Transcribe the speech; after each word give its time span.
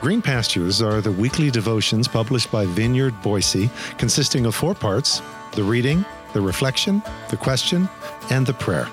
Green 0.00 0.22
Pastures 0.22 0.80
are 0.80 1.02
the 1.02 1.12
weekly 1.12 1.50
devotions 1.50 2.08
published 2.08 2.50
by 2.50 2.64
Vineyard 2.64 3.20
Boise, 3.20 3.68
consisting 3.98 4.46
of 4.46 4.54
four 4.54 4.74
parts 4.74 5.20
the 5.52 5.62
reading, 5.62 6.06
the 6.32 6.40
reflection, 6.40 7.02
the 7.28 7.36
question, 7.36 7.86
and 8.30 8.46
the 8.46 8.54
prayer. 8.54 8.88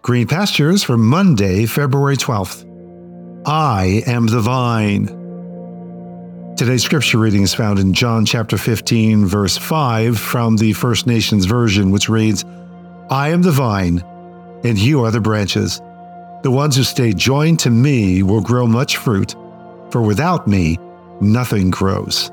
Green 0.00 0.26
Pastures 0.26 0.82
for 0.82 0.96
Monday, 0.96 1.66
February 1.66 2.16
12th. 2.16 2.64
I 3.44 4.02
am 4.06 4.26
the 4.28 4.40
vine. 4.40 5.06
Today's 6.56 6.84
scripture 6.84 7.18
reading 7.18 7.42
is 7.42 7.52
found 7.52 7.78
in 7.78 7.92
John 7.92 8.24
chapter 8.24 8.56
15, 8.56 9.26
verse 9.26 9.58
5 9.58 10.18
from 10.18 10.56
the 10.56 10.72
First 10.72 11.06
Nations 11.06 11.44
version, 11.44 11.90
which 11.90 12.08
reads, 12.08 12.46
I 13.10 13.28
am 13.28 13.42
the 13.42 13.52
vine, 13.52 13.98
and 14.64 14.78
you 14.78 15.04
are 15.04 15.10
the 15.10 15.20
branches. 15.20 15.82
The 16.46 16.52
ones 16.52 16.76
who 16.76 16.84
stay 16.84 17.12
joined 17.12 17.58
to 17.58 17.70
me 17.70 18.22
will 18.22 18.40
grow 18.40 18.68
much 18.68 18.98
fruit, 18.98 19.34
for 19.90 20.00
without 20.00 20.46
me, 20.46 20.78
nothing 21.20 21.72
grows. 21.72 22.30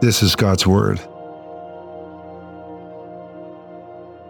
This 0.00 0.24
is 0.24 0.34
God's 0.34 0.66
Word. 0.66 0.98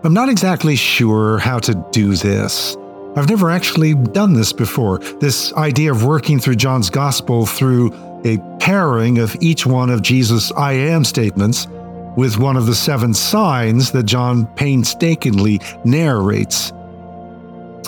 I'm 0.05 0.12
not 0.12 0.29
exactly 0.29 0.77
sure 0.77 1.38
how 1.38 1.59
to 1.61 1.87
do 1.91 2.15
this. 2.15 2.77
I've 3.16 3.30
never 3.30 3.51
actually 3.51 3.95
done 3.95 4.35
this 4.35 4.52
before. 4.52 4.99
This 4.99 5.51
idea 5.55 5.91
of 5.91 6.05
working 6.05 6.38
through 6.38 6.57
John's 6.57 6.91
Gospel 6.91 7.47
through 7.47 7.95
a 8.27 8.37
pairing 8.60 9.21
of 9.21 9.35
each 9.41 9.65
one 9.65 9.88
of 9.88 10.02
Jesus' 10.02 10.52
I 10.52 10.73
am 10.73 11.07
statements 11.07 11.66
with 12.19 12.37
one 12.37 12.59
of 12.59 12.66
the 12.66 12.74
seven 12.74 13.15
signs 13.15 13.91
that 13.93 14.02
John 14.02 14.45
painstakingly 14.55 15.63
narrates. 15.87 16.74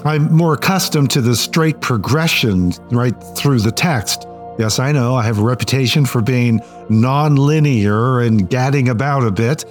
I'm 0.05 0.31
more 0.31 0.53
accustomed 0.53 1.11
to 1.13 1.23
the 1.23 1.35
straight 1.35 1.81
progression 1.81 2.73
right 2.91 3.15
through 3.37 3.61
the 3.61 3.73
text. 3.73 4.27
Yes, 4.59 4.79
I 4.79 4.93
know 4.93 5.15
I 5.15 5.23
have 5.23 5.39
a 5.39 5.43
reputation 5.43 6.05
for 6.05 6.21
being 6.21 6.61
non-linear 6.91 8.21
and 8.21 8.49
gadding 8.51 8.91
about 8.91 9.25
a 9.25 9.31
bit. 9.31 9.65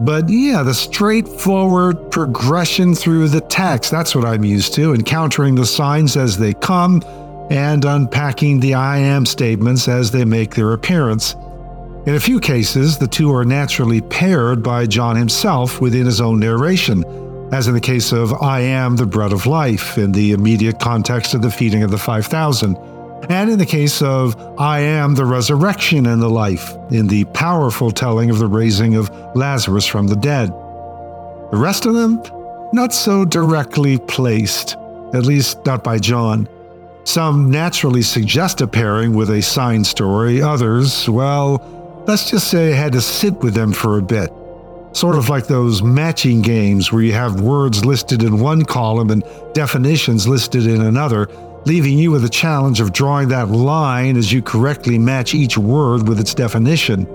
But 0.00 0.28
yeah, 0.28 0.62
the 0.62 0.74
straightforward 0.74 2.10
progression 2.10 2.94
through 2.94 3.28
the 3.28 3.40
text, 3.40 3.90
that's 3.90 4.14
what 4.14 4.26
I'm 4.26 4.44
used 4.44 4.74
to, 4.74 4.92
encountering 4.92 5.54
the 5.54 5.64
signs 5.64 6.18
as 6.18 6.36
they 6.36 6.52
come 6.52 7.02
and 7.50 7.84
unpacking 7.86 8.60
the 8.60 8.74
I 8.74 8.98
am 8.98 9.24
statements 9.24 9.88
as 9.88 10.10
they 10.10 10.26
make 10.26 10.54
their 10.54 10.74
appearance. 10.74 11.34
In 12.04 12.14
a 12.14 12.20
few 12.20 12.40
cases, 12.40 12.98
the 12.98 13.06
two 13.06 13.34
are 13.34 13.44
naturally 13.44 14.02
paired 14.02 14.62
by 14.62 14.86
John 14.86 15.16
himself 15.16 15.80
within 15.80 16.04
his 16.04 16.20
own 16.20 16.38
narration 16.38 17.04
as 17.52 17.68
in 17.68 17.74
the 17.74 17.80
case 17.80 18.12
of 18.12 18.32
I 18.42 18.60
am 18.60 18.96
the 18.96 19.06
bread 19.06 19.32
of 19.32 19.46
life 19.46 19.98
in 19.98 20.12
the 20.12 20.32
immediate 20.32 20.80
context 20.80 21.34
of 21.34 21.42
the 21.42 21.50
feeding 21.50 21.82
of 21.82 21.90
the 21.90 21.98
5,000, 21.98 22.76
and 23.28 23.50
in 23.50 23.58
the 23.58 23.66
case 23.66 24.00
of 24.00 24.34
I 24.58 24.80
am 24.80 25.14
the 25.14 25.26
resurrection 25.26 26.06
and 26.06 26.20
the 26.20 26.30
life 26.30 26.74
in 26.90 27.06
the 27.06 27.24
powerful 27.26 27.90
telling 27.90 28.30
of 28.30 28.38
the 28.38 28.46
raising 28.46 28.94
of 28.94 29.10
Lazarus 29.36 29.86
from 29.86 30.06
the 30.06 30.16
dead. 30.16 30.48
The 31.50 31.58
rest 31.58 31.84
of 31.84 31.92
them, 31.92 32.22
not 32.72 32.94
so 32.94 33.26
directly 33.26 33.98
placed, 33.98 34.76
at 35.12 35.26
least 35.26 35.64
not 35.66 35.84
by 35.84 35.98
John. 35.98 36.48
Some 37.04 37.50
naturally 37.50 38.02
suggest 38.02 38.62
a 38.62 38.66
pairing 38.66 39.12
with 39.12 39.28
a 39.28 39.42
sign 39.42 39.84
story, 39.84 40.40
others, 40.40 41.06
well, 41.06 42.02
let's 42.06 42.30
just 42.30 42.48
say 42.48 42.72
I 42.72 42.76
had 42.76 42.92
to 42.92 43.02
sit 43.02 43.34
with 43.40 43.52
them 43.52 43.72
for 43.72 43.98
a 43.98 44.02
bit 44.02 44.32
Sort 44.92 45.16
of 45.16 45.28
like 45.28 45.46
those 45.46 45.82
matching 45.82 46.42
games 46.42 46.92
where 46.92 47.02
you 47.02 47.12
have 47.12 47.40
words 47.40 47.84
listed 47.84 48.22
in 48.22 48.40
one 48.40 48.64
column 48.64 49.10
and 49.10 49.24
definitions 49.54 50.28
listed 50.28 50.66
in 50.66 50.82
another, 50.82 51.28
leaving 51.64 51.98
you 51.98 52.10
with 52.10 52.22
the 52.22 52.28
challenge 52.28 52.80
of 52.80 52.92
drawing 52.92 53.28
that 53.28 53.48
line 53.48 54.16
as 54.16 54.32
you 54.32 54.42
correctly 54.42 54.98
match 54.98 55.34
each 55.34 55.56
word 55.56 56.06
with 56.08 56.20
its 56.20 56.34
definition. 56.34 57.06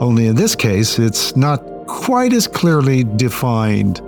Only 0.00 0.26
in 0.26 0.36
this 0.36 0.54
case, 0.54 0.98
it's 0.98 1.36
not 1.36 1.58
quite 1.86 2.32
as 2.32 2.46
clearly 2.46 3.04
defined. 3.04 4.00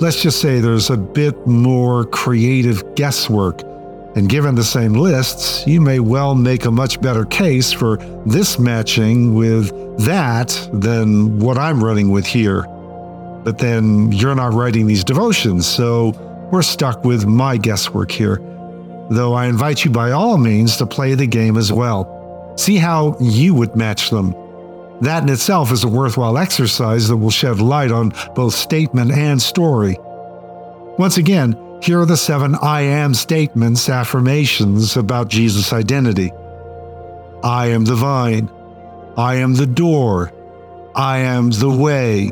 Let's 0.00 0.20
just 0.20 0.40
say 0.40 0.60
there's 0.60 0.90
a 0.90 0.96
bit 0.96 1.46
more 1.46 2.04
creative 2.06 2.94
guesswork 2.96 3.62
and 4.16 4.28
given 4.28 4.54
the 4.54 4.64
same 4.64 4.92
lists, 4.92 5.66
you 5.66 5.80
may 5.80 5.98
well 5.98 6.34
make 6.34 6.64
a 6.64 6.70
much 6.70 7.00
better 7.00 7.24
case 7.24 7.72
for 7.72 7.96
this 8.24 8.58
matching 8.58 9.34
with 9.34 9.70
that 9.98 10.68
than 10.72 11.38
what 11.40 11.58
I'm 11.58 11.82
running 11.82 12.10
with 12.10 12.26
here. 12.26 12.62
But 13.42 13.58
then 13.58 14.12
you're 14.12 14.34
not 14.34 14.52
writing 14.52 14.86
these 14.86 15.04
devotions, 15.04 15.66
so 15.66 16.10
we're 16.52 16.62
stuck 16.62 17.04
with 17.04 17.26
my 17.26 17.56
guesswork 17.56 18.10
here. 18.10 18.36
Though 19.10 19.34
I 19.34 19.46
invite 19.46 19.84
you 19.84 19.90
by 19.90 20.12
all 20.12 20.38
means 20.38 20.76
to 20.76 20.86
play 20.86 21.14
the 21.14 21.26
game 21.26 21.56
as 21.56 21.72
well. 21.72 22.54
See 22.56 22.76
how 22.76 23.16
you 23.20 23.54
would 23.54 23.74
match 23.74 24.10
them. 24.10 24.34
That 25.00 25.24
in 25.24 25.28
itself 25.28 25.72
is 25.72 25.82
a 25.82 25.88
worthwhile 25.88 26.38
exercise 26.38 27.08
that 27.08 27.16
will 27.16 27.30
shed 27.30 27.60
light 27.60 27.90
on 27.90 28.12
both 28.34 28.54
statement 28.54 29.10
and 29.10 29.42
story. 29.42 29.98
Once 30.98 31.16
again, 31.16 31.58
here 31.82 32.00
are 32.00 32.06
the 32.06 32.16
seven 32.16 32.54
I 32.56 32.82
am 32.82 33.14
statements, 33.14 33.88
affirmations 33.88 34.96
about 34.96 35.28
Jesus' 35.28 35.72
identity 35.72 36.32
I 37.44 37.66
am 37.66 37.84
the 37.84 37.94
vine. 37.94 38.50
I 39.18 39.34
am 39.34 39.54
the 39.54 39.66
door. 39.66 40.32
I 40.94 41.18
am 41.18 41.50
the 41.50 41.68
way. 41.68 42.30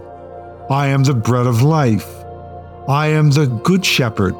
I 0.70 0.86
am 0.86 1.04
the 1.04 1.12
bread 1.12 1.46
of 1.46 1.60
life. 1.60 2.08
I 2.88 3.08
am 3.08 3.30
the 3.30 3.46
good 3.46 3.84
shepherd. 3.84 4.34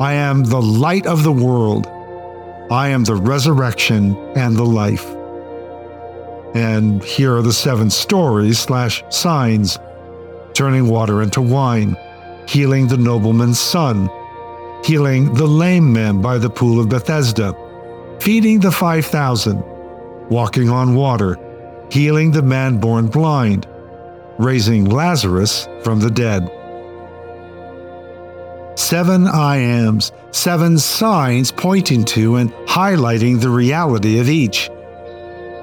I 0.00 0.14
am 0.14 0.42
the 0.42 0.60
light 0.60 1.06
of 1.06 1.22
the 1.22 1.32
world. 1.32 1.86
I 2.72 2.88
am 2.88 3.04
the 3.04 3.14
resurrection 3.14 4.16
and 4.34 4.56
the 4.56 4.64
life. 4.64 5.06
And 6.56 7.00
here 7.04 7.36
are 7.36 7.42
the 7.42 7.52
seven 7.52 7.88
stories 7.88 8.58
slash 8.58 9.04
signs 9.10 9.78
turning 10.54 10.88
water 10.88 11.22
into 11.22 11.40
wine, 11.40 11.96
healing 12.46 12.86
the 12.86 12.96
nobleman's 12.96 13.58
son, 13.58 14.08
healing 14.84 15.32
the 15.34 15.46
lame 15.46 15.92
man 15.92 16.20
by 16.20 16.38
the 16.38 16.50
pool 16.50 16.80
of 16.80 16.88
Bethesda, 16.88 17.54
feeding 18.20 18.60
the 18.60 18.70
5,000, 18.70 19.62
walking 20.28 20.68
on 20.68 20.94
water, 20.94 21.38
healing 21.90 22.30
the 22.30 22.42
man 22.42 22.78
born 22.78 23.06
blind, 23.06 23.66
raising 24.38 24.84
Lazarus 24.84 25.68
from 25.82 26.00
the 26.00 26.10
dead. 26.10 26.50
Seven 28.76 29.28
I 29.28 29.56
ams, 29.58 30.12
seven 30.32 30.78
signs 30.78 31.52
pointing 31.52 32.04
to 32.06 32.36
and 32.36 32.52
highlighting 32.66 33.40
the 33.40 33.50
reality 33.50 34.18
of 34.18 34.28
each, 34.28 34.68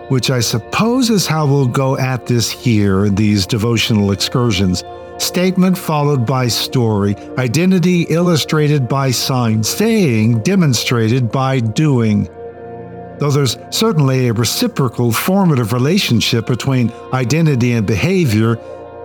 which 0.07 0.31
I 0.31 0.39
suppose 0.39 1.09
is 1.09 1.27
how 1.27 1.45
we'll 1.45 1.67
go 1.67 1.97
at 1.97 2.25
this 2.25 2.49
here 2.49 3.05
in 3.05 3.15
these 3.15 3.45
devotional 3.45 4.11
excursions 4.11 4.83
statement 5.21 5.77
followed 5.77 6.25
by 6.25 6.47
story, 6.47 7.15
identity 7.37 8.03
illustrated 8.09 8.87
by 8.87 9.11
sign, 9.11 9.63
saying 9.63 10.41
demonstrated 10.41 11.31
by 11.31 11.59
doing. 11.59 12.27
Though 13.19 13.31
there's 13.31 13.57
certainly 13.69 14.27
a 14.27 14.33
reciprocal 14.33 15.11
formative 15.11 15.73
relationship 15.73 16.47
between 16.47 16.91
identity 17.13 17.73
and 17.73 17.85
behavior, 17.85 18.57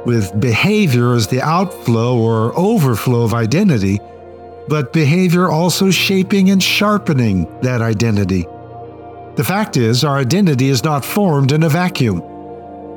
with 0.06 0.40
behavior 0.40 1.14
as 1.14 1.26
the 1.26 1.42
outflow 1.42 2.16
or 2.16 2.56
overflow 2.58 3.22
of 3.22 3.34
identity, 3.34 4.00
but 4.68 4.92
behavior 4.92 5.50
also 5.50 5.90
shaping 5.90 6.50
and 6.50 6.62
sharpening 6.62 7.46
that 7.60 7.82
identity. 7.82 8.46
The 9.36 9.44
fact 9.44 9.76
is, 9.76 10.02
our 10.02 10.16
identity 10.16 10.68
is 10.68 10.82
not 10.82 11.04
formed 11.04 11.52
in 11.52 11.62
a 11.62 11.68
vacuum. 11.68 12.22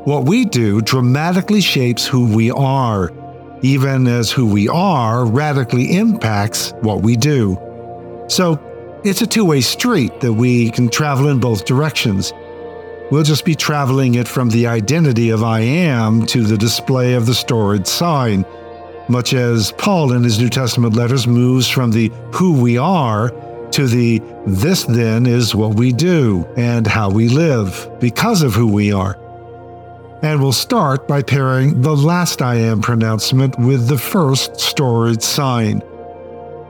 What 0.06 0.26
we 0.26 0.46
do 0.46 0.82
dramatically 0.82 1.60
shapes 1.60 2.08
who 2.08 2.34
we 2.34 2.52
are, 2.52 3.12
even 3.62 4.08
as 4.08 4.32
who 4.32 4.46
we 4.46 4.70
are 4.70 5.26
radically 5.26 5.98
impacts 5.98 6.72
what 6.80 7.02
we 7.02 7.18
do. 7.18 7.58
So, 8.30 8.60
it's 9.04 9.22
a 9.22 9.28
two 9.28 9.44
way 9.44 9.60
street 9.60 10.22
that 10.22 10.32
we 10.32 10.72
can 10.72 10.90
travel 10.90 11.28
in 11.28 11.40
both 11.40 11.66
directions. 11.66 12.32
We'll 13.12 13.24
just 13.24 13.44
be 13.44 13.56
traveling 13.56 14.16
it 14.16 14.28
from 14.28 14.50
the 14.50 14.68
identity 14.68 15.32
of 15.32 15.44
I 15.44 15.60
am 15.60 16.26
to 16.28 16.44
the 16.44 16.58
display 16.58 17.14
of 17.16 17.26
the 17.26 17.36
stored 17.36 17.86
sign, 17.86 18.46
much 19.10 19.34
as 19.34 19.74
Paul 19.74 20.14
in 20.14 20.24
his 20.24 20.40
New 20.40 20.50
Testament 20.50 20.96
letters 20.96 21.28
moves 21.28 21.68
from 21.68 21.92
the 21.92 22.10
who 22.34 22.54
we 22.54 22.78
are 22.78 23.32
to 23.72 23.86
the 23.88 24.22
this 24.46 24.86
then 24.86 25.26
is 25.26 25.54
what 25.54 25.76
we 25.76 25.92
do 25.92 26.48
and 26.56 26.88
how 26.88 27.10
we 27.10 27.28
live 27.28 27.90
because 28.00 28.42
of 28.42 28.54
who 28.54 28.68
we 28.68 28.94
are. 28.94 29.18
And 30.22 30.42
we'll 30.42 30.52
start 30.52 31.08
by 31.08 31.22
pairing 31.22 31.82
the 31.82 31.96
last 31.96 32.42
I 32.42 32.56
am 32.56 32.82
pronouncement 32.82 33.58
with 33.58 33.88
the 33.88 33.98
first 33.98 34.60
stored 34.60 35.24
sign 35.24 35.82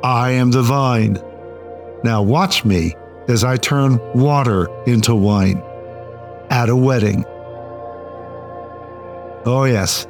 I 0.03 0.31
am 0.31 0.51
the 0.51 0.61
vine. 0.61 1.21
Now 2.03 2.21
watch 2.21 2.63
me 2.63 2.95
as 3.27 3.43
I 3.43 3.57
turn 3.57 3.99
water 4.13 4.67
into 4.85 5.15
wine 5.15 5.61
at 6.49 6.69
a 6.69 6.75
wedding. 6.75 7.25
Oh, 9.45 9.65
yes. 9.67 10.07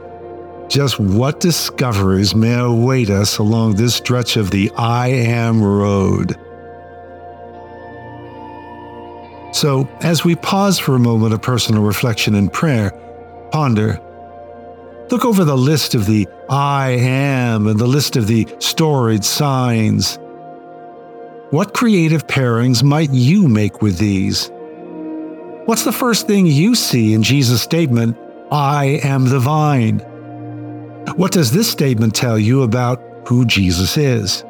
Just 0.67 0.99
what 0.99 1.39
discoveries 1.39 2.35
may 2.35 2.53
await 2.53 3.09
us 3.09 3.37
along 3.37 3.75
this 3.75 3.95
stretch 3.95 4.37
of 4.37 4.51
the 4.51 4.69
I 4.77 5.07
Am 5.07 5.63
Road. 5.63 6.37
So, 9.53 9.89
as 10.01 10.23
we 10.23 10.35
pause 10.35 10.77
for 10.77 10.95
a 10.95 10.99
moment 10.99 11.33
of 11.33 11.41
personal 11.41 11.81
reflection 11.81 12.35
and 12.35 12.53
prayer, 12.53 12.93
ponder. 13.51 13.99
Look 15.09 15.25
over 15.25 15.43
the 15.43 15.57
list 15.57 15.95
of 15.95 16.05
the 16.05 16.27
I 16.49 16.91
am 16.91 17.67
and 17.67 17.79
the 17.79 17.87
list 17.87 18.15
of 18.15 18.27
the 18.27 18.47
storied 18.59 19.25
signs. 19.25 20.19
What 21.51 21.73
creative 21.73 22.27
pairings 22.27 22.83
might 22.83 23.09
you 23.11 23.47
make 23.47 23.81
with 23.81 23.97
these? 23.97 24.51
What's 25.65 25.83
the 25.83 25.91
first 25.91 26.27
thing 26.27 26.45
you 26.45 26.75
see 26.75 27.13
in 27.13 27.23
Jesus' 27.23 27.61
statement, 27.61 28.17
I 28.51 28.99
am 29.03 29.25
the 29.29 29.39
vine? 29.39 29.99
What 31.15 31.31
does 31.31 31.51
this 31.51 31.69
statement 31.69 32.15
tell 32.15 32.37
you 32.37 32.63
about 32.63 33.01
who 33.27 33.45
Jesus 33.45 33.97
is? 33.97 34.43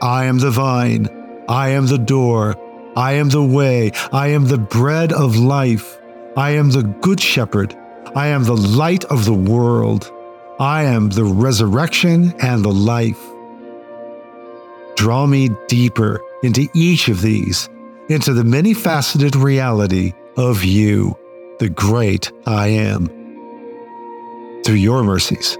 I 0.00 0.26
am 0.26 0.38
the 0.38 0.50
vine. 0.50 1.08
I 1.48 1.70
am 1.70 1.86
the 1.86 1.98
door. 1.98 2.56
I 2.96 3.14
am 3.14 3.28
the 3.28 3.44
way. 3.44 3.92
I 4.12 4.28
am 4.28 4.46
the 4.46 4.58
bread 4.58 5.12
of 5.12 5.36
life. 5.36 5.98
I 6.36 6.50
am 6.50 6.70
the 6.70 6.82
good 6.82 7.20
shepherd. 7.20 7.76
I 8.14 8.28
am 8.28 8.44
the 8.44 8.56
light 8.56 9.04
of 9.04 9.24
the 9.24 9.34
world. 9.34 10.10
I 10.60 10.84
am 10.84 11.08
the 11.08 11.24
resurrection 11.24 12.34
and 12.40 12.64
the 12.64 12.72
life. 12.72 13.20
Draw 14.96 15.26
me 15.26 15.50
deeper 15.66 16.20
into 16.42 16.68
each 16.74 17.08
of 17.08 17.20
these, 17.20 17.68
into 18.08 18.32
the 18.32 18.44
many 18.44 18.74
faceted 18.74 19.34
reality 19.34 20.12
of 20.36 20.62
you, 20.62 21.16
the 21.58 21.68
great 21.68 22.30
I 22.46 22.68
am. 22.68 23.08
Through 24.64 24.76
your 24.76 25.02
mercies 25.02 25.58